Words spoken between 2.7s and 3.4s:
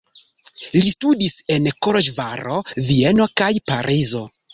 Vieno